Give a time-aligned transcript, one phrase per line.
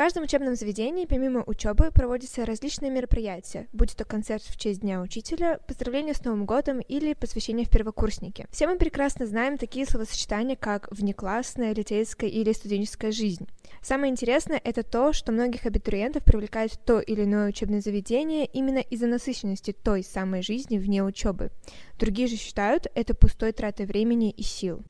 [0.00, 5.60] каждом учебном заведении, помимо учебы, проводятся различные мероприятия, будь то концерт в честь Дня Учителя,
[5.66, 8.46] поздравление с Новым годом или посвящение в первокурсники.
[8.50, 13.46] Все мы прекрасно знаем такие словосочетания, как внеклассная, литейская или студенческая жизнь.
[13.82, 19.06] Самое интересное— это то, что многих абитуриентов привлекает то или иное учебное заведение именно из-за
[19.06, 21.50] насыщенности той самой жизни вне учебы.
[21.98, 24.82] Другие же считают это пустой тратой времени и сил.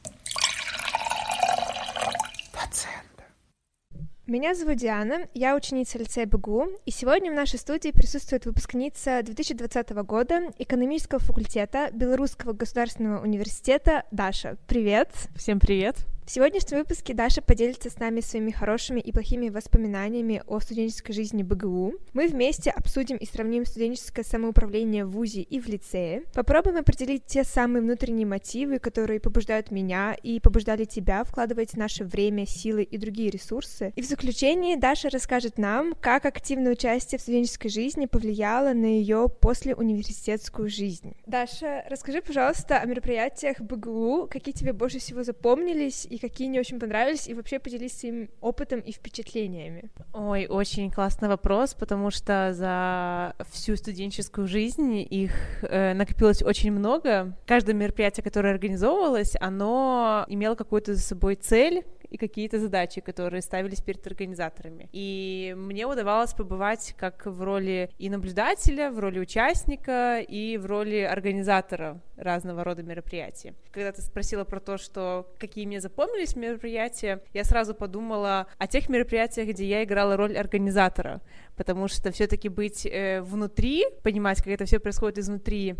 [4.30, 9.90] Меня зовут Диана, я ученица лицея БГУ, и сегодня в нашей студии присутствует выпускница 2020
[10.04, 14.56] года экономического факультета Белорусского государственного университета Даша.
[14.68, 15.10] Привет!
[15.34, 15.96] Всем привет!
[16.30, 21.42] В сегодняшнем выпуске Даша поделится с нами своими хорошими и плохими воспоминаниями о студенческой жизни
[21.42, 21.94] БГУ.
[22.12, 26.22] Мы вместе обсудим и сравним студенческое самоуправление в ВУЗе и в лицее.
[26.32, 32.46] Попробуем определить те самые внутренние мотивы, которые побуждают меня и побуждали тебя вкладывать наше время,
[32.46, 33.92] силы и другие ресурсы.
[33.96, 39.26] И в заключении Даша расскажет нам, как активное участие в студенческой жизни повлияло на ее
[39.40, 41.16] после университетскую жизнь.
[41.26, 46.78] Даша, расскажи, пожалуйста, о мероприятиях БГУ, какие тебе больше всего запомнились и какие не очень
[46.78, 49.90] понравились, и вообще поделись своим опытом и впечатлениями.
[50.12, 55.32] Ой, очень классный вопрос, потому что за всю студенческую жизнь их
[55.62, 57.36] э, накопилось очень много.
[57.46, 63.80] Каждое мероприятие, которое организовывалось, оно имело какую-то за собой цель, и какие-то задачи, которые ставились
[63.80, 64.88] перед организаторами.
[64.92, 71.00] И мне удавалось побывать как в роли и наблюдателя, в роли участника, и в роли
[71.00, 73.54] организатора разного рода мероприятий.
[73.70, 78.88] Когда ты спросила про то, что какие мне запомнились мероприятия, я сразу подумала о тех
[78.88, 81.20] мероприятиях, где я играла роль организатора,
[81.56, 85.76] потому что все-таки быть э, внутри, понимать, как это все происходит изнутри,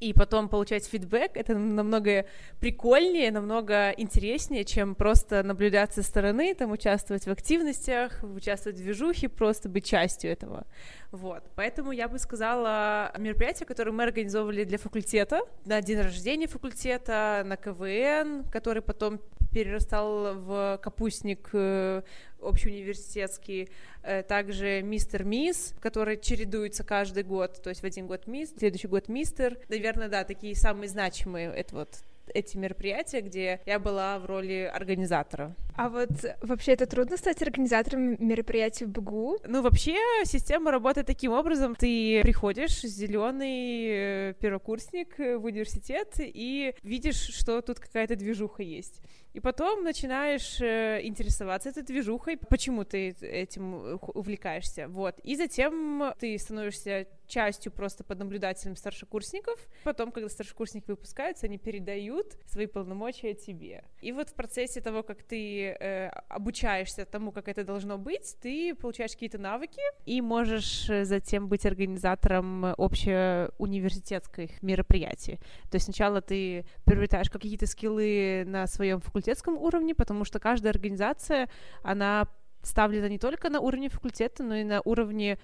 [0.00, 2.26] и потом получать фидбэк, это намного
[2.60, 9.28] прикольнее, намного интереснее, чем просто наблюдать со стороны, там, участвовать в активностях, участвовать в движухе,
[9.28, 10.66] просто быть частью этого.
[11.10, 17.42] Вот, поэтому я бы сказала мероприятия, которые мы организовывали для факультета, на день рождения факультета,
[17.46, 19.20] на КВН, который потом
[19.52, 22.02] перерастал в капустник э,
[22.40, 23.68] общеуниверситетский,
[24.02, 28.58] э, также мистер мисс, который чередуется каждый год, то есть в один год мисс, в
[28.58, 29.58] следующий год мистер.
[29.68, 31.88] Наверное, да, такие самые значимые, это вот
[32.34, 35.54] эти мероприятия, где я была в роли организатора.
[35.76, 36.10] А вот
[36.42, 39.38] вообще это трудно стать организатором мероприятий в БГУ?
[39.46, 41.74] Ну, вообще система работает таким образом.
[41.74, 49.00] Ты приходишь, зеленый э, первокурсник в университет, и видишь, что тут какая-то движуха есть.
[49.38, 55.20] И потом начинаешь э, интересоваться этой движухой, почему ты этим увлекаешься, вот.
[55.20, 59.60] И затем ты становишься частью просто под наблюдателем старшекурсников.
[59.84, 63.84] Потом, когда старшекурсники выпускаются, они передают свои полномочия тебе.
[64.00, 68.74] И вот в процессе того, как ты э, обучаешься тому, как это должно быть, ты
[68.74, 75.38] получаешь какие-то навыки и можешь э, затем быть организатором общеуниверситетских мероприятий.
[75.70, 81.48] То есть сначала ты приобретаешь какие-то скиллы на своем факультетском уровне, потому что каждая организация,
[81.82, 82.26] она
[82.62, 85.38] ставлена не только на уровне факультета, но и на уровне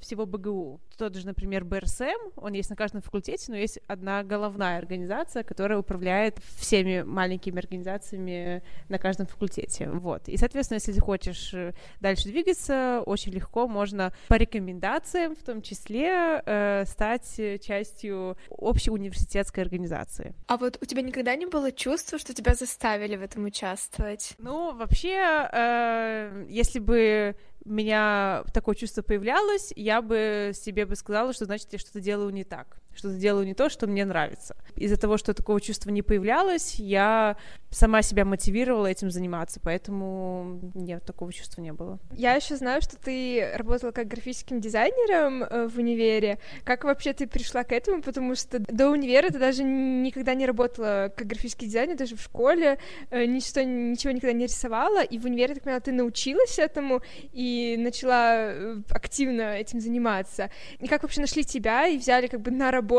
[0.00, 0.80] всего БГУ.
[0.96, 5.78] Тот же, например, БРСМ, он есть на каждом факультете, но есть одна головная организация, которая
[5.78, 9.88] управляет всеми маленькими организациями на каждом факультете.
[9.88, 10.28] Вот.
[10.28, 15.62] И, соответственно, если ты хочешь э, дальше двигаться, очень легко можно по рекомендациям, в том
[15.62, 20.34] числе, э, стать частью общей университетской организации.
[20.46, 24.34] А вот у тебя никогда не было чувства, что тебя заставили в этом участвовать?
[24.38, 31.44] Ну, вообще, э, если бы меня такое чувство появлялось, я бы себе бы сказала, что
[31.44, 34.54] значит я что-то делаю не так что-то делаю не то, что мне нравится.
[34.76, 37.36] Из-за того, что такого чувства не появлялось, я
[37.70, 41.98] сама себя мотивировала этим заниматься, поэтому нет, такого чувства не было.
[42.12, 46.38] Я еще знаю, что ты работала как графическим дизайнером э, в универе.
[46.64, 48.02] Как вообще ты пришла к этому?
[48.02, 52.78] Потому что до универа ты даже никогда не работала как графический дизайнер, даже в школе
[53.10, 57.00] э, ничего, ничего никогда не рисовала, и в универе, так поняла, ты научилась этому
[57.32, 60.50] и начала э, активно этим заниматься.
[60.80, 62.89] И как вообще нашли тебя и взяли как бы на работу,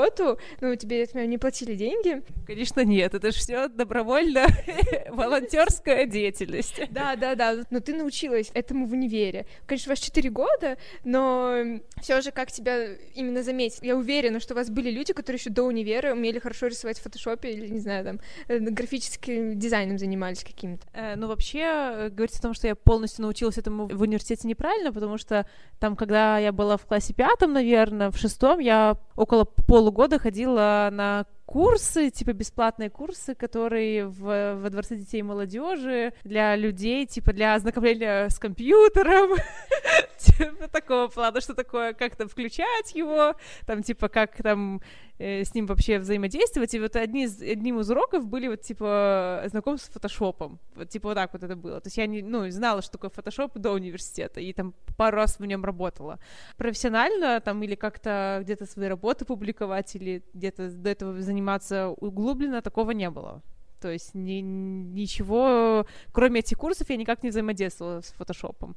[0.62, 2.22] ну, тебе, понимаю, не платили деньги?
[2.46, 4.46] Конечно, нет, это же все добровольно
[5.10, 6.82] волонтерская деятельность.
[6.90, 9.46] Да, да, да, но ты научилась этому в универе.
[9.66, 13.80] Конечно, у вас 4 года, но все же как тебя именно заметить?
[13.82, 17.04] Я уверена, что у вас были люди, которые еще до универа умели хорошо рисовать в
[17.04, 20.86] фотошопе или, не знаю, там, э, графическим дизайном занимались каким-то.
[20.94, 24.92] Э, ну, вообще, э, говорить о том, что я полностью научилась этому в университете неправильно,
[24.94, 25.46] потому что
[25.80, 30.90] там, когда я была в классе пятом, наверное, в шестом, я около пол полугода ходила
[30.92, 37.34] на курсы, типа бесплатные курсы, которые в, во Дворце детей и молодежи для людей, типа
[37.34, 39.36] для ознакомления с компьютером,
[40.18, 44.82] типа такого плана, что такое, как там включать его, там типа как там
[45.20, 46.74] э, с ним вообще взаимодействовать.
[46.74, 50.60] И вот одни из, одним из уроков были вот типа знакомство с фотошопом.
[50.76, 51.82] Вот типа вот так вот это было.
[51.82, 55.40] То есть я не, ну, знала, что такое фотошоп до университета, и там пару раз
[55.40, 56.20] в нем работала.
[56.58, 62.92] Профессионально там или как-то где-то свои работы публиковать, или где-то до этого заниматься углубленно, такого
[62.92, 63.42] не было.
[63.82, 68.76] То есть ни, ничего, кроме этих курсов, я никак не взаимодействовала с фотошопом.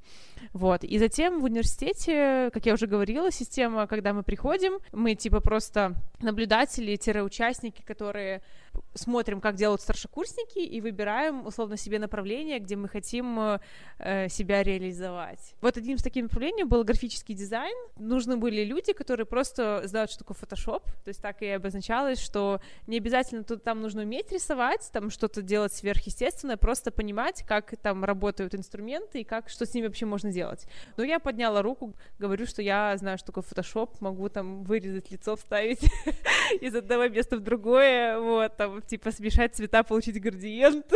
[0.55, 0.83] Вот.
[0.83, 5.95] И затем в университете, как я уже говорила, система, когда мы приходим, мы типа просто
[6.21, 8.41] наблюдатели-участники, которые
[8.95, 13.59] смотрим, как делают старшекурсники, и выбираем, условно, себе направление, где мы хотим
[13.99, 15.55] э, себя реализовать.
[15.61, 17.75] Вот одним из таких направлений был графический дизайн.
[17.97, 22.61] Нужны были люди, которые просто знают, что такое Photoshop, то есть так и обозначалось, что
[22.87, 28.05] не обязательно тут там нужно уметь рисовать, там что-то делать сверхъестественное, просто понимать, как там
[28.05, 30.67] работают инструменты и как, что с ними вообще можно делать.
[30.97, 35.37] Но я подняла руку, говорю, что я знаю, что такое Photoshop, могу там вырезать лицо,
[35.37, 35.83] вставить
[36.61, 40.87] из одного места в другое, вот, там, типа, смешать цвета, получить градиент.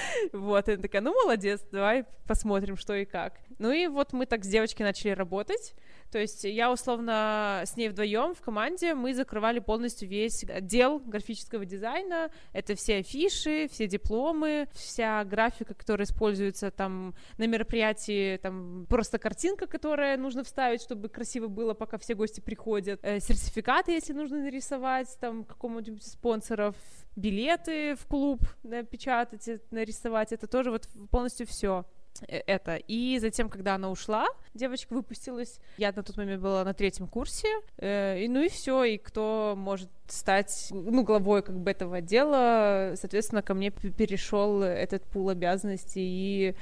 [0.32, 3.40] Вот, и она такая, ну, молодец, давай посмотрим, что и как.
[3.58, 5.74] Ну и вот мы так с девочкой начали работать,
[6.10, 11.64] то есть я условно с ней вдвоем в команде мы закрывали полностью весь отдел графического
[11.64, 12.30] дизайна.
[12.52, 19.66] Это все афиши, все дипломы, вся графика, которая используется там на мероприятии, там просто картинка,
[19.66, 22.98] которая нужно вставить, чтобы красиво было, пока все гости приходят.
[23.02, 26.74] Э, сертификаты, если нужно нарисовать там какому-нибудь спонсоров,
[27.16, 31.84] билеты в клуб напечатать, нарисовать, это тоже вот полностью все.
[32.28, 32.76] Э, это.
[32.76, 37.48] И затем, когда она ушла, девочка выпустилась, я на тот момент была на третьем курсе,
[37.78, 42.94] э, и ну и все, и кто может стать, ну, главой как бы этого отдела,
[42.96, 46.54] соответственно, ко мне перешел этот пул обязанностей, и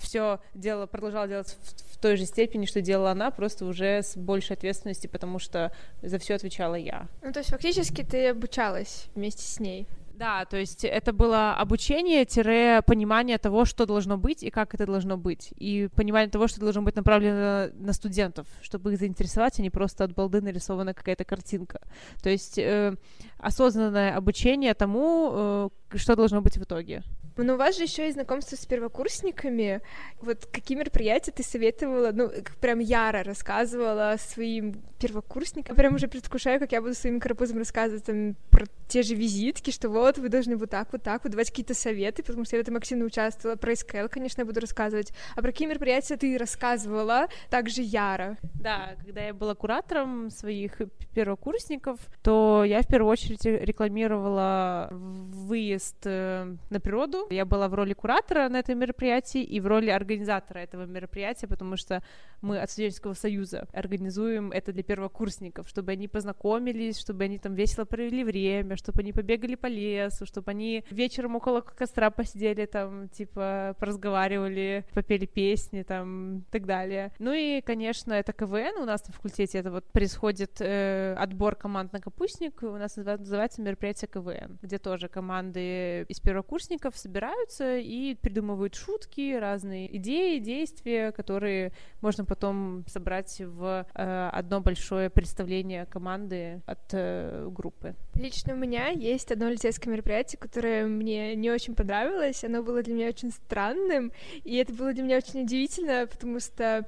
[0.00, 4.16] все дело продолжала делать в, в той же степени, что делала она, просто уже с
[4.16, 7.08] большей ответственностью, потому что за все отвечала я.
[7.22, 9.86] Ну, то есть фактически ты обучалась вместе с ней.
[10.16, 15.52] Да, то есть это было обучение-понимание того, что должно быть и как это должно быть.
[15.56, 20.04] И понимание того, что должно быть направлено на студентов, чтобы их заинтересовать, а не просто
[20.04, 21.80] от балды нарисована какая-то картинка.
[22.22, 22.94] То есть э,
[23.38, 27.02] осознанное обучение тому, э, что должно быть в итоге.
[27.36, 29.80] Но у вас же еще и знакомство с первокурсниками.
[30.20, 35.74] Вот какие мероприятия ты советовала, ну, прям яро рассказывала своим первокурсникам.
[35.74, 39.70] Я прям уже предвкушаю, как я буду своим карапузам рассказывать там, про те же визитки,
[39.70, 42.62] что вот, вы должны вот так, вот так, вот давать какие-то советы, потому что я
[42.62, 43.56] в этом активно участвовала.
[43.56, 45.12] Про SQL, конечно, я буду рассказывать.
[45.34, 48.36] А про какие мероприятия ты рассказывала также яро?
[48.54, 50.80] Да, когда я была куратором своих
[51.14, 57.92] первокурсников, то я в первую очередь рекламировала выезд э, на природу, я была в роли
[57.92, 62.02] куратора на этом мероприятии и в роли организатора этого мероприятия, потому что
[62.40, 67.84] мы от студенческого союза организуем это для первокурсников, чтобы они познакомились, чтобы они там весело
[67.84, 73.76] провели время, чтобы они побегали по лесу, чтобы они вечером около костра посидели там, типа,
[73.78, 77.12] поразговаривали, попели песни там и так далее.
[77.18, 81.92] Ну и, конечно, это КВН у нас на факультете, это вот происходит э, отбор команд
[81.92, 88.14] на капустник, у нас называется мероприятие КВН, где тоже команды из первокурсников собираются собираются и
[88.16, 96.60] придумывают шутки, разные идеи, действия, которые можно потом собрать в э, одно большое представление команды
[96.66, 97.94] от э, группы.
[98.16, 102.42] Лично у меня есть одно лицейское мероприятие, которое мне не очень понравилось.
[102.42, 104.10] Оно было для меня очень странным,
[104.42, 106.84] и это было для меня очень удивительно, потому что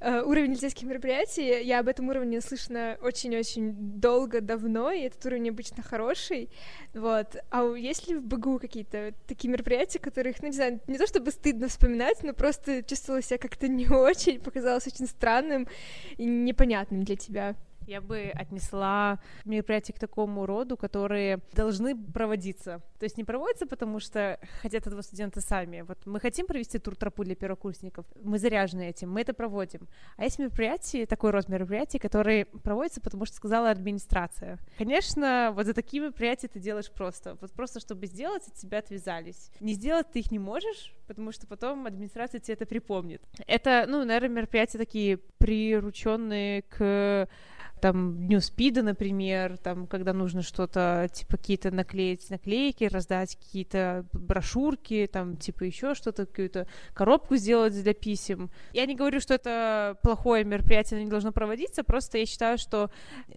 [0.00, 5.48] э, уровень лицейских мероприятий, я об этом уровне слышно очень-очень долго, давно, и этот уровень
[5.48, 6.50] обычно хороший.
[6.94, 7.36] Вот.
[7.50, 11.30] А есть ли в БГУ какие-то такие мероприятия, которых, ну, не знаю, не то чтобы
[11.30, 15.68] стыдно вспоминать, но просто чувствовала себя как-то не очень, показалось очень странным
[16.16, 17.56] и непонятным для тебя
[17.86, 22.80] я бы отнесла мероприятия к такому роду, которые должны проводиться.
[22.98, 25.82] То есть не проводятся, потому что хотят этого студента сами.
[25.82, 29.88] Вот мы хотим провести тур тропу для первокурсников, мы заряжены этим, мы это проводим.
[30.16, 34.58] А есть мероприятия, такой род мероприятий, которые проводятся, потому что сказала администрация.
[34.78, 37.36] Конечно, вот за такие мероприятия ты делаешь просто.
[37.40, 39.50] Вот просто, чтобы сделать, от тебя отвязались.
[39.60, 43.22] Не сделать ты их не можешь, потому что потом администрация тебе это припомнит.
[43.46, 47.28] Это, ну, наверное, мероприятия такие прирученные к
[47.80, 55.08] там, Дню СПИДа, например, там, когда нужно что-то, типа, какие-то наклеить наклейки, раздать какие-то брошюрки,
[55.12, 58.50] там, типа, еще что-то, какую-то коробку сделать для писем.
[58.72, 62.90] Я не говорю, что это плохое мероприятие, оно не должно проводиться, просто я считаю, что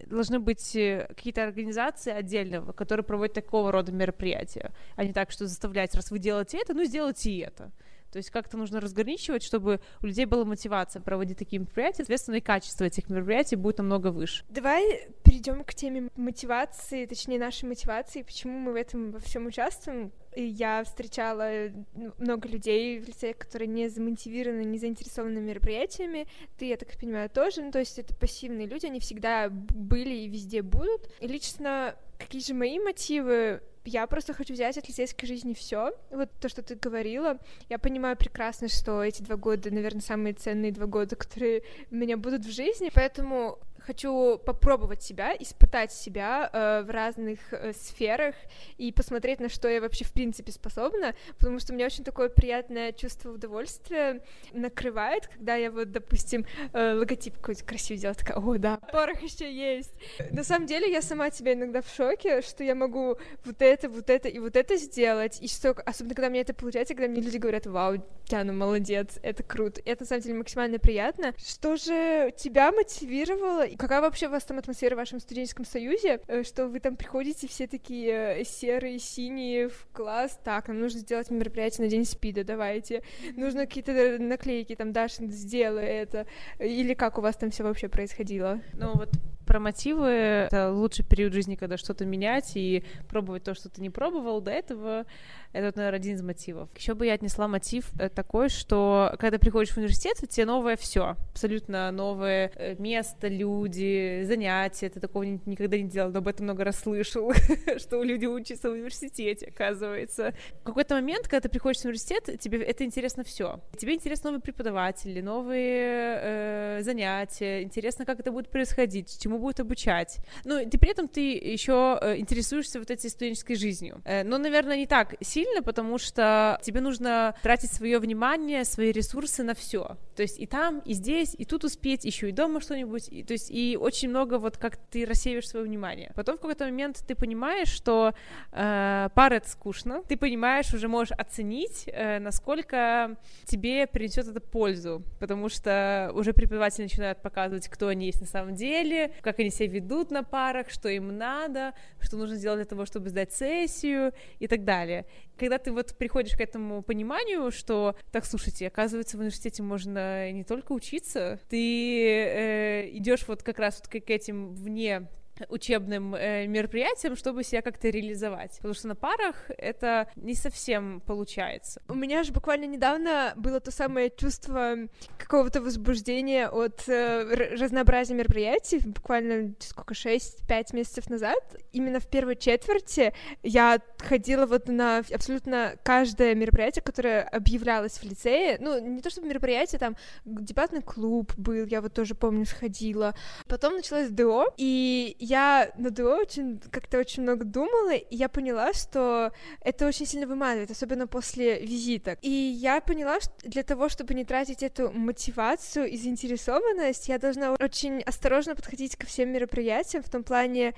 [0.07, 5.47] должны быть э, какие-то организации отдельно, которые проводят такого рода мероприятия, а не так, что
[5.47, 7.71] заставлять, раз вы делаете это, ну, сделайте и это.
[8.13, 12.41] То есть как-то нужно разграничивать, чтобы у людей была мотивация проводить такие мероприятия, соответственно, и
[12.41, 14.45] качество этих мероприятий будет намного выше.
[14.49, 20.11] Давай перейдем к теме мотивации, точнее, нашей мотивации, почему мы в этом во всем участвуем.
[20.35, 21.71] И я встречала
[22.19, 26.27] много людей в лице, которые не замотивированы, не заинтересованы мероприятиями.
[26.59, 27.63] Ты, я так понимаю, тоже.
[27.63, 31.09] Ну, то есть это пассивные люди, они всегда были и везде будут.
[31.19, 33.61] И лично какие же мои мотивы?
[33.85, 35.91] Я просто хочу взять от лицейской жизни все.
[36.09, 37.37] Вот то, что ты говорила.
[37.69, 42.15] Я понимаю прекрасно, что эти два года, наверное, самые ценные два года, которые у меня
[42.15, 42.91] будут в жизни.
[42.93, 48.35] Поэтому хочу попробовать себя, испытать себя э, в разных э, сферах
[48.77, 52.29] и посмотреть, на что я вообще в принципе способна, потому что у меня очень такое
[52.29, 54.21] приятное чувство удовольствия
[54.53, 59.51] накрывает, когда я вот, допустим, э, логотип какой-то красивый делаю, такая, о, да, порох еще
[59.51, 59.93] есть.
[60.31, 64.09] На самом деле я сама тебя иногда в шоке, что я могу вот это, вот
[64.09, 67.37] это и вот это сделать, и что, особенно когда мне это получается, когда мне люди
[67.37, 71.33] говорят, вау, Тяна, молодец, это круто, это на самом деле максимально приятно.
[71.37, 76.43] Что же тебя мотивировало Какая вообще у вас там атмосфера в вашем студенческом союзе, э,
[76.43, 81.29] что вы там приходите все такие э, серые, синие в класс, так, нам нужно сделать
[81.29, 83.03] мероприятие на день спида, давайте,
[83.35, 86.25] нужно какие-то э, наклейки, там, Даша, сделай это,
[86.59, 88.61] или как у вас там все вообще происходило?
[88.73, 89.09] Ну вот
[89.45, 90.07] про мотивы.
[90.07, 94.51] Это лучший период жизни, когда что-то менять и пробовать то, что ты не пробовал до
[94.51, 95.05] этого.
[95.51, 96.69] Это, наверное, один из мотивов.
[96.75, 100.75] Еще бы я отнесла мотив э, такой, что когда приходишь в университет, у тебя новое
[100.75, 104.89] все, абсолютно новое э, место, люди, занятия.
[104.89, 107.31] Ты такого никогда не делал, но об этом много раз слышал,
[107.77, 110.33] что люди учатся в университете, оказывается.
[110.61, 113.59] В какой-то момент, когда ты приходишь в университет, тебе это интересно все.
[113.77, 120.17] Тебе интересны новые преподаватели, новые э, занятия, интересно, как это будет происходить, чему будет обучать.
[120.45, 124.01] Ну, ты при этом ты еще э, интересуешься вот этой студенческой жизнью.
[124.05, 129.43] Э, но, наверное, не так сильно, потому что тебе нужно тратить свое внимание, свои ресурсы
[129.43, 129.97] на все.
[130.15, 133.07] То есть и там, и здесь, и тут успеть, еще и дома что-нибудь.
[133.09, 136.11] И, то есть и очень много вот как ты рассеиваешь свое внимание.
[136.15, 138.15] Потом в какой-то момент ты понимаешь, что
[138.51, 140.01] э, пара это скучно.
[140.07, 146.83] Ты понимаешь, уже можешь оценить, э, насколько тебе принесет это пользу, потому что уже преподаватели
[146.83, 150.89] начинают показывать, кто они есть на самом деле, как они себя ведут на парах, что
[150.89, 155.05] им надо, что нужно сделать для того, чтобы сдать сессию и так далее.
[155.37, 160.43] Когда ты вот приходишь к этому пониманию, что, так, слушайте, оказывается, в университете можно не
[160.43, 165.07] только учиться, ты э, идешь вот как раз вот к этим вне
[165.49, 168.57] учебным э, мероприятиям, чтобы себя как-то реализовать.
[168.57, 171.81] Потому что на парах это не совсем получается.
[171.87, 174.75] У меня же буквально недавно было то самое чувство
[175.17, 181.41] какого-то возбуждения от э, разнообразия мероприятий, буквально сколько, 6-5 месяцев назад.
[181.71, 188.57] Именно в первой четверти я ходила вот на абсолютно каждое мероприятие, которое объявлялось в лицее.
[188.59, 193.15] Ну, не то чтобы мероприятие, там дебатный клуб был, я вот тоже помню, сходила.
[193.47, 198.73] Потом началось ДО, и я на дуо очень как-то очень много думала, и я поняла,
[198.73, 202.17] что это очень сильно выматывает, особенно после визита.
[202.21, 207.53] И я поняла, что для того, чтобы не тратить эту мотивацию и заинтересованность, я должна
[207.53, 210.73] очень осторожно подходить ко всем мероприятиям, в том плане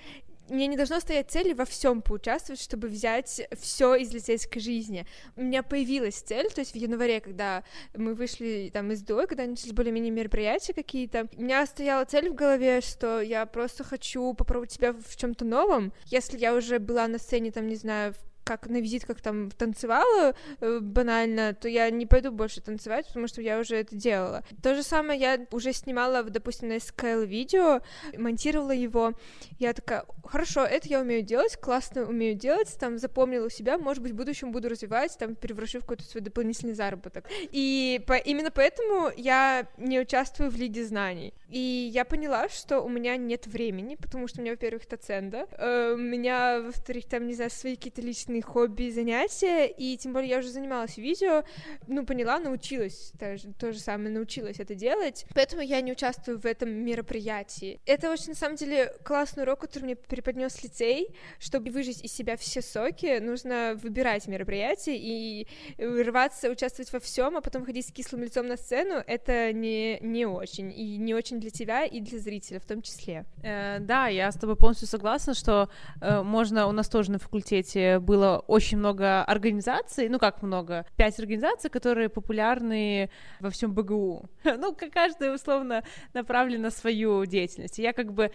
[0.49, 5.05] мне не должно стоять цели во всем поучаствовать, чтобы взять все из лицейской жизни.
[5.35, 7.63] У меня появилась цель, то есть в январе, когда
[7.95, 12.35] мы вышли там из ДО, когда начались более-менее мероприятия какие-то, у меня стояла цель в
[12.35, 15.93] голове, что я просто хочу попробовать себя в чем-то новом.
[16.05, 20.35] Если я уже была на сцене, там, не знаю, в как на визитках там танцевала
[20.61, 24.43] э, банально, то я не пойду больше танцевать, потому что я уже это делала.
[24.61, 27.81] То же самое я уже снимала, допустим, на SKL видео,
[28.17, 29.13] монтировала его.
[29.59, 34.03] Я такая, хорошо, это я умею делать, классно умею делать, там запомнила у себя, может
[34.03, 37.25] быть, в будущем буду развивать, там превращу в какой-то свой дополнительный заработок.
[37.51, 41.33] И по, именно поэтому я не участвую в Лиге знаний.
[41.49, 45.93] И я поняла, что у меня нет времени, потому что у меня, во-первых, таценда, э,
[45.93, 50.29] у меня, во-вторых, там, не знаю, свои какие-то личные классные хобби, занятия, и тем более
[50.29, 51.43] я уже занималась видео,
[51.87, 56.45] ну, поняла, научилась, тоже, то же самое, научилась это делать, поэтому я не участвую в
[56.45, 57.79] этом мероприятии.
[57.85, 62.35] Это очень, на самом деле, классный урок, который мне преподнес лицей, чтобы выжить из себя
[62.37, 68.23] все соки, нужно выбирать мероприятие и рваться, участвовать во всем, а потом ходить с кислым
[68.23, 72.59] лицом на сцену, это не, не очень, и не очень для тебя, и для зрителя
[72.59, 73.25] в том числе.
[73.43, 75.69] Э, да, я с тобой полностью согласна, что
[76.01, 81.20] э, можно, у нас тоже на факультете было очень много организаций, ну как много, пять
[81.20, 84.25] организаций, которые популярны во всем БГУ.
[84.58, 87.77] Ну, каждая условно направлена на свою деятельность.
[87.77, 88.32] Я как бы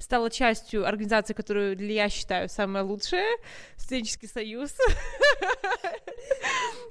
[0.00, 3.38] стала частью организации, которую я считаю самая лучшая,
[3.76, 4.74] студенческий союз.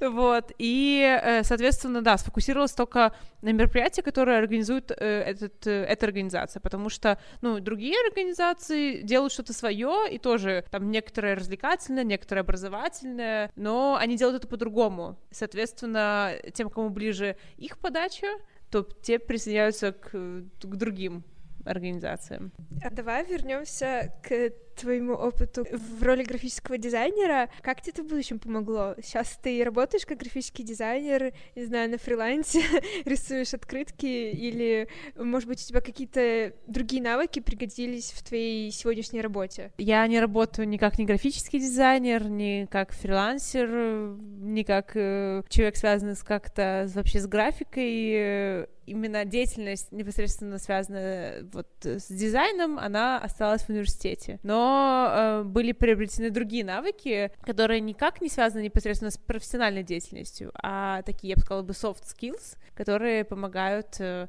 [0.02, 6.06] Вот, и, э, соответственно, да, сфокусировалась только на мероприятии, которые организует э, этот, э, эта
[6.06, 12.42] организация, потому что, ну, другие организации делают что-то свое, и тоже там некоторое развлекательное, некоторое
[12.42, 15.18] образовательное, но они делают это по-другому.
[15.32, 18.28] Соответственно, тем, кому ближе их подача,
[18.72, 21.24] то те присоединяются к, к другим
[21.66, 22.52] организациям.
[22.84, 27.50] А давай вернемся к твоему опыту в роли графического дизайнера.
[27.62, 28.96] Как тебе это в будущем помогло?
[29.02, 32.62] Сейчас ты работаешь как графический дизайнер, не знаю, на фрилансе,
[33.06, 39.72] рисуешь открытки, или, может быть, у тебя какие-то другие навыки пригодились в твоей сегодняшней работе?
[39.78, 45.76] Я не работаю ни как не графический дизайнер, ни как фрилансер, ни как э, человек,
[45.76, 53.62] связанный с как-то вообще с графикой именно деятельность непосредственно связанная вот с дизайном, она осталась
[53.64, 54.40] в университете.
[54.44, 61.02] Но э, были приобретены другие навыки, которые никак не связаны непосредственно с профессиональной деятельностью, а
[61.04, 64.28] такие, я бы сказала бы, soft skills, которые помогают э,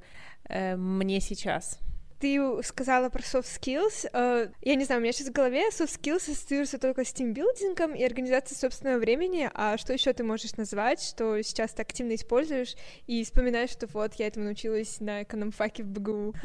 [0.48, 1.78] э, мне сейчас.
[2.20, 4.06] Ты сказала про soft skills.
[4.12, 7.94] Uh, я не знаю, у меня сейчас в голове soft skills ассоциируется только с тимбилдингом
[7.94, 9.50] и организацией собственного времени.
[9.54, 12.74] А что еще ты можешь назвать, что сейчас ты активно используешь
[13.06, 16.34] и вспоминаешь, что вот я этому научилась на экономфаке в БГУ?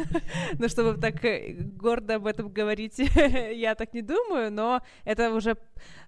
[0.57, 2.97] Ну, чтобы так э, гордо об этом говорить,
[3.53, 5.57] я так не думаю, но это уже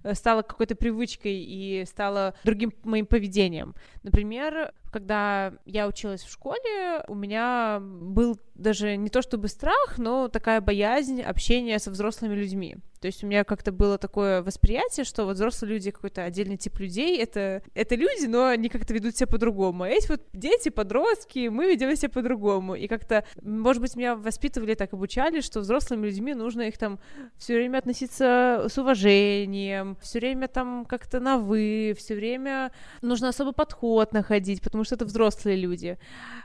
[0.04, 3.76] э, стало какой-то привычкой и стало другим моим поведением.
[4.04, 10.28] Например, когда я училась в школе, у меня был даже не то чтобы страх, но
[10.28, 12.78] такая боязнь общения со взрослыми людьми.
[13.00, 16.80] То есть у меня как-то было такое восприятие, что вот взрослые люди какой-то отдельный тип
[16.80, 19.84] людей, это, это люди, но они как-то ведут себя по-другому.
[19.84, 22.76] А есть вот дети, подростки, мы ведем себя по-другому.
[22.76, 27.00] И как-то, может быть, меня воспитывали так, обучали, что взрослыми людьми нужно их там
[27.38, 32.72] все время относиться с уважением, все время там как-то на вы, все время
[33.02, 36.00] нужно особый подход находить, потому что это взрослые люди.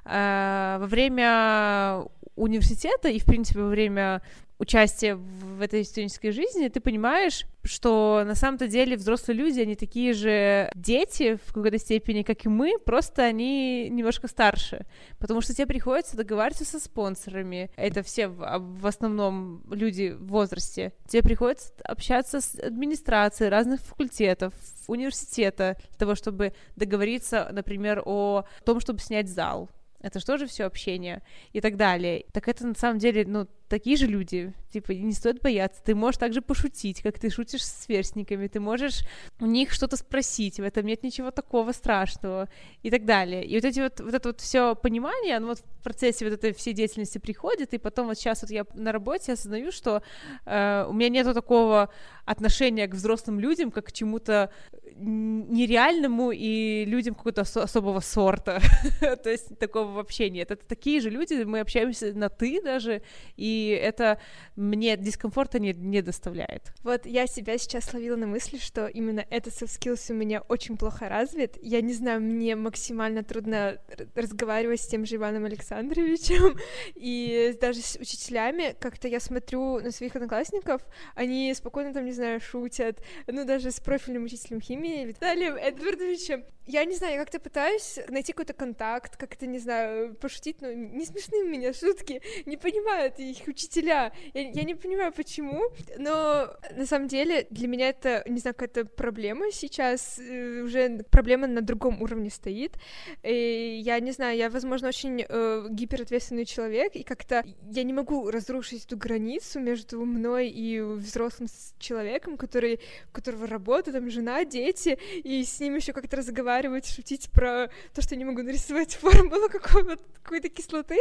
[0.04, 2.01] А во время
[2.36, 4.22] университета и, в принципе, во время
[4.62, 10.12] участие в этой студенческой жизни, ты понимаешь, что на самом-то деле взрослые люди, они такие
[10.12, 14.86] же дети в какой-то степени, как и мы, просто они немножко старше,
[15.18, 20.28] потому что тебе приходится договариваться со спонсорами, это все в, а, в основном люди в
[20.28, 24.54] возрасте, тебе приходится общаться с администрацией разных факультетов,
[24.86, 29.68] университета, для того, чтобы договориться, например, о том, чтобы снять зал,
[30.02, 32.26] это же тоже все общение и так далее.
[32.32, 35.82] Так это на самом деле, ну, такие же люди, типа, не стоит бояться.
[35.82, 39.00] Ты можешь также пошутить, как ты шутишь с сверстниками, ты можешь
[39.40, 42.50] у них что-то спросить, в этом нет ничего такого страшного
[42.82, 43.46] и так далее.
[43.46, 46.52] И вот эти вот, вот это вот все понимание, оно вот в процессе вот этой
[46.52, 50.02] всей деятельности приходит, и потом вот сейчас вот я на работе осознаю, что
[50.44, 51.88] э, у меня нету такого
[52.26, 54.50] отношения к взрослым людям, как к чему-то
[54.96, 58.60] нереальному и людям какого-то ос- особого сорта.
[59.00, 60.50] То есть такого вообще нет.
[60.50, 63.02] Это такие же люди, мы общаемся на «ты» даже,
[63.36, 64.18] и это
[64.56, 66.72] мне дискомфорта не, не доставляет.
[66.82, 70.76] Вот я себя сейчас ловила на мысли, что именно этот soft skills у меня очень
[70.76, 71.58] плохо развит.
[71.62, 73.78] Я не знаю, мне максимально трудно
[74.14, 76.58] разговаривать с тем же Иваном Александровичем,
[76.94, 80.82] и даже с учителями, как-то я смотрю на своих одноклассников,
[81.14, 86.44] они спокойно там, не знаю, шутят, ну, даже с профильным учителем химии Виталием Эдвардовичем.
[86.66, 91.04] Я не знаю, я как-то пытаюсь найти какой-то контакт, как-то, не знаю, пошутить, но не
[91.04, 94.12] смешны у меня шутки, не понимают их учителя.
[94.32, 95.60] Я, я не понимаю, почему,
[95.98, 101.48] но на самом деле для меня это, не знаю, какая-то проблема сейчас, э, уже проблема
[101.48, 102.76] на другом уровне стоит.
[103.24, 108.30] И я не знаю, я, возможно, очень э, гиперответственный человек, и как-то я не могу
[108.30, 111.48] разрушить эту границу между мной и взрослым
[111.80, 112.78] человеком, который,
[113.10, 117.68] у которого работа, там, жена, дети, и с ним еще как-то разговаривать разговаривать, шутить про
[117.94, 120.98] то, что я не могу нарисовать формулу какой-то кислоты,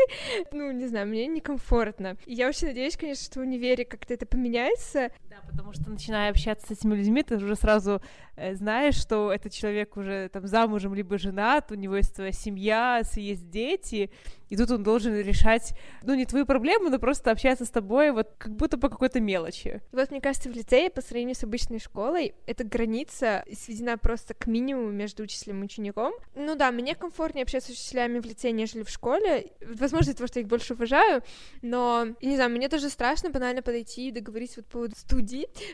[0.51, 2.17] ну, не знаю, мне некомфортно.
[2.25, 5.11] И я очень надеюсь, конечно, что в универе как-то это поменяется.
[5.31, 8.01] Да, потому что начиная общаться с этими людьми, ты уже сразу
[8.35, 13.01] э, знаешь, что этот человек уже там замужем либо женат, у него есть своя семья,
[13.15, 14.11] есть дети,
[14.49, 18.33] и тут он должен решать, ну, не твою проблему, но просто общаться с тобой вот
[18.37, 19.81] как будто по какой-то мелочи.
[19.93, 24.47] Вот, мне кажется, в лицее по сравнению с обычной школой эта граница сведена просто к
[24.47, 26.11] минимуму между учителем и учеником.
[26.35, 29.53] Ну да, мне комфортнее общаться с учителями в лицее, нежели в школе.
[29.61, 31.23] Возможно, из-за того, что я их больше уважаю,
[31.61, 34.95] но, не знаю, мне тоже страшно банально подойти и договориться вот по поводу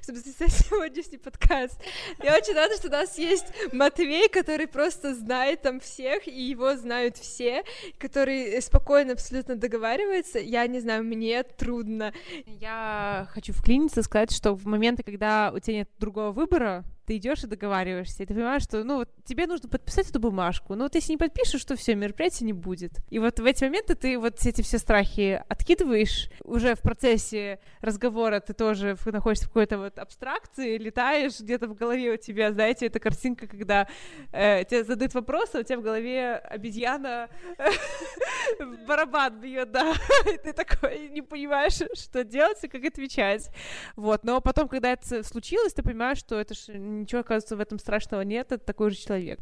[0.01, 1.79] чтобы записать сегодняшний подкаст.
[2.21, 6.75] Я очень рада, что у нас есть Матвей, который просто знает там всех, и его
[6.75, 7.63] знают все,
[7.97, 12.13] который спокойно абсолютно договаривается, я не знаю, мне трудно.
[12.45, 17.43] Я хочу вклиниться, сказать, что в моменты, когда у тебя нет другого выбора, ты идешь
[17.45, 20.95] и договариваешься, и ты понимаешь, что, ну, вот тебе нужно подписать эту бумажку, но вот
[20.95, 22.91] если не подпишешь, то все, мероприятия не будет.
[23.09, 28.41] И вот в эти моменты ты вот эти все страхи откидываешь, уже в процессе разговора
[28.41, 32.99] ты тоже находишься в какой-то вот абстракции, летаешь, где-то в голове у тебя, знаете, эта
[32.99, 33.87] картинка, когда
[34.33, 37.29] э, тебе задают вопрос, а у тебя в голове обезьяна
[38.85, 39.93] барабан бьет, да,
[40.43, 43.49] ты такой не понимаешь, что делать и как отвечать.
[43.95, 47.79] Вот, но потом, когда это случилось, ты понимаешь, что это же ничего, оказывается, в этом
[47.79, 49.39] страшного нет, это такой же человек.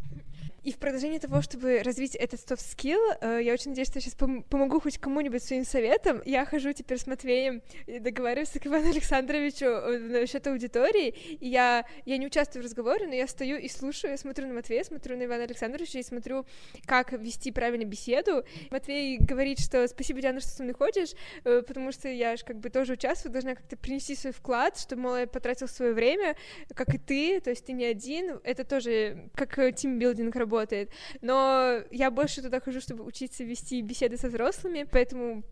[0.66, 4.02] И в продолжении того, чтобы развить этот soft skill, э, я очень надеюсь, что я
[4.02, 6.24] сейчас пом- помогу хоть кому-нибудь своим советом.
[6.26, 11.86] Я хожу теперь с Матвеем и договариваюсь к Ивану Александровичу э, насчет аудитории, и я,
[12.06, 15.16] я не участвую в разговоре, но я стою и слушаю, я смотрю на Матвея, смотрю
[15.18, 16.48] на Ивана Александровича и смотрю,
[16.88, 18.44] как вести правильно беседу.
[18.72, 21.12] Матвей говорит, что спасибо, Диана, что со мной ходишь,
[21.44, 24.96] э, потому что я же как бы тоже участвую, должна как-то принести свой вклад, что,
[24.96, 26.36] мол, я потратил свое время,
[26.74, 30.90] как и ты, то есть ты не один, это тоже как тимбилдинг работает, работает.
[31.22, 35.44] Но я больше туда хожу, чтобы учиться вести беседы со взрослыми, поэтому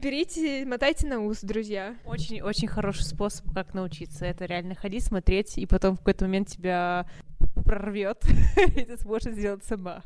[0.00, 1.96] берите, мотайте на ус, друзья.
[2.04, 4.24] Очень-очень хороший способ, как научиться.
[4.24, 7.06] Это реально ходить, смотреть, и потом в какой-то момент тебя
[7.64, 8.24] прорвет,
[8.76, 10.02] и ты сможешь сделать сама.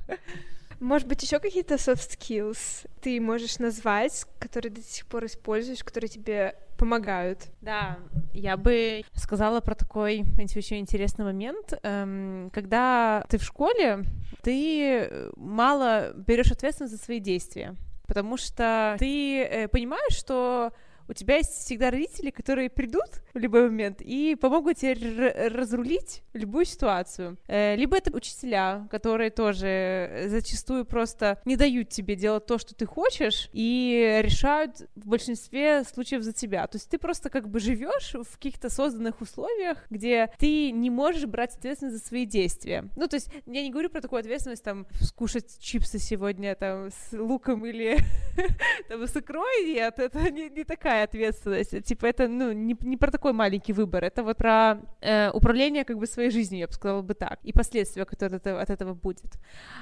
[0.80, 6.08] Может быть, еще какие-то soft skills ты можешь назвать, которые до сих пор используешь, которые
[6.08, 7.46] тебе помогают?
[7.60, 7.98] Да,
[8.34, 11.72] я бы сказала про такой еще интересный момент.
[11.82, 14.04] Эм, когда ты в школе,
[14.42, 17.74] ты мало берешь ответственность за свои действия,
[18.06, 20.72] потому что ты э, понимаешь, что
[21.08, 26.64] у тебя есть всегда родители, которые придут в любой момент и помогут тебе разрулить любую
[26.64, 27.38] ситуацию.
[27.48, 32.86] Э, либо это учителя, которые тоже зачастую просто не дают тебе делать то, что ты
[32.86, 36.66] хочешь, и решают в большинстве случаев за тебя.
[36.66, 41.26] То есть ты просто как бы живешь в каких-то созданных условиях, где ты не можешь
[41.26, 42.88] брать ответственность за свои действия.
[42.96, 47.12] Ну, то есть я не говорю про такую ответственность, там, скушать чипсы сегодня, там, с
[47.12, 47.98] луком или
[48.88, 51.84] там, с икрой, нет, это не, не такая большая ответственность.
[51.84, 55.98] Типа это, ну, не, не про такой маленький выбор, это вот про э, управление как
[55.98, 59.38] бы своей жизнью, я бы сказала бы так, и последствия, которые это, от этого будет.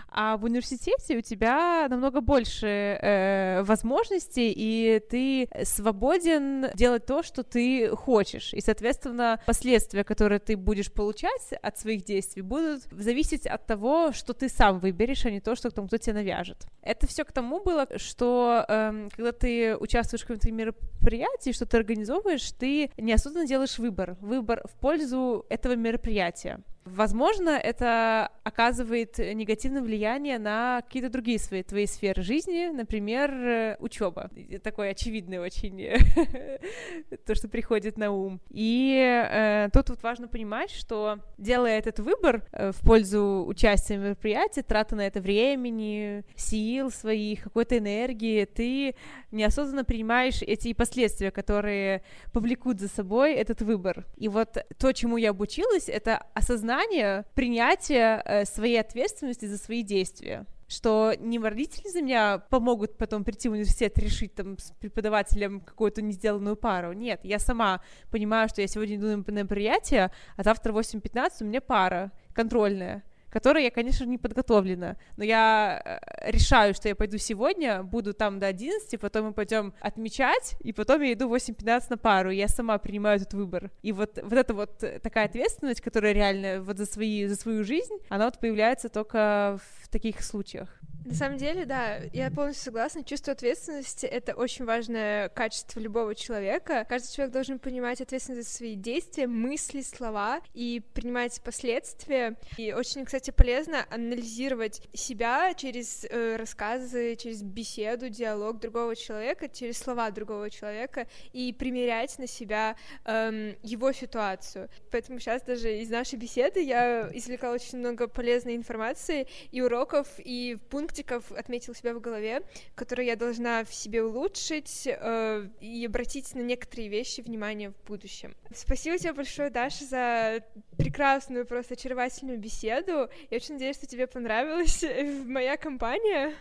[0.08, 7.42] А в университете у тебя намного больше э, возможностей, и ты свободен делать то, что
[7.42, 8.54] ты хочешь.
[8.54, 14.32] И, соответственно, последствия, которые ты будешь получать от своих действий, будут зависеть от того, что
[14.32, 16.66] ты сам выберешь, а не то, что там кто тебе навяжет.
[16.82, 21.66] Это все к тому было, что э, когда ты участвуешь в каком-то мероприятии, мероприятии, что
[21.66, 26.60] ты организовываешь, ты неосознанно делаешь выбор, выбор в пользу этого мероприятия.
[26.84, 34.30] Возможно, это оказывает негативное влияние на какие-то другие свои твои сферы жизни, например, э, учеба.
[34.62, 35.74] Такое очевидное очень
[37.26, 38.38] то, что приходит на ум.
[38.50, 44.02] И э, тут вот важно понимать, что делая этот выбор э, в пользу участия в
[44.02, 48.94] мероприятии, траты на это времени, сил своих, какой-то энергии, ты
[49.32, 54.04] неосознанно принимаешь эти последствия, которые повлекут за собой этот выбор.
[54.18, 59.82] И вот то, чему я обучилась, это осознать осознание, принятие э, своей ответственности за свои
[59.82, 65.60] действия что не родители за меня помогут потом прийти в университет, решить там с преподавателем
[65.60, 66.94] какую-то не сделанную пару.
[66.94, 71.44] Нет, я сама понимаю, что я сегодня иду на мероприятие, а завтра в 8.15 у
[71.44, 77.18] меня пара контрольная которой я, конечно, не подготовлена, но я э, решаю, что я пойду
[77.18, 81.86] сегодня, буду там до 11, потом мы пойдем отмечать, и потом я иду в 8.15
[81.90, 83.72] на пару, и я сама принимаю этот выбор.
[83.82, 87.96] И вот, вот эта вот такая ответственность, которая реально вот за, свои, за свою жизнь,
[88.08, 90.68] она вот появляется только в таких случаях.
[91.04, 93.04] На самом деле, да, я полностью согласна.
[93.04, 96.86] Чувство ответственности— это очень важное качество любого человека.
[96.88, 102.36] Каждый человек должен понимать ответственность за свои действия, мысли, слова и принимать последствия.
[102.56, 109.76] И очень, кстати, полезно анализировать себя через э, рассказы, через беседу, диалог другого человека, через
[109.76, 114.70] слова другого человека и примерять на себя эм, его ситуацию.
[114.90, 120.56] Поэтому сейчас даже из нашей беседы я извлекла очень много полезной информации и уроков, и
[120.94, 122.42] пунктиков отметила себя в голове,
[122.74, 128.34] которые я должна в себе улучшить э, и обратить на некоторые вещи внимание в будущем.
[128.54, 130.44] Спасибо тебе большое, Даша, за
[130.78, 133.08] прекрасную, просто очаровательную беседу.
[133.30, 134.84] Я очень надеюсь, что тебе понравилась
[135.26, 136.32] моя компания.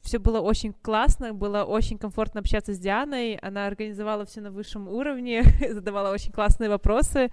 [0.00, 3.34] Все было очень классно, было очень комфортно общаться с Дианой.
[3.42, 7.30] Она организовала все на высшем уровне, задавала очень классные вопросы.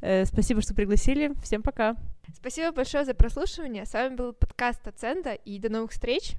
[0.00, 1.32] Э, спасибо, что пригласили.
[1.42, 1.96] Всем пока.
[2.32, 3.84] Спасибо большое за прослушивание.
[3.84, 6.36] С вами был подкаст Аценда, и до новых встреч.